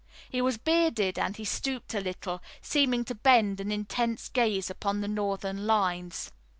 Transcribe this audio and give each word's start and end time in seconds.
He 0.31 0.41
was 0.41 0.57
bearded 0.57 1.19
and 1.19 1.37
he 1.37 1.45
stooped 1.45 1.93
a 1.93 1.99
little, 2.01 2.41
seeming 2.59 3.05
to 3.05 3.13
bend 3.13 3.59
an 3.59 3.71
intense 3.71 4.29
gaze 4.29 4.67
upon 4.71 5.01
the 5.01 5.07
Northern 5.07 5.67
lines. 5.67 6.31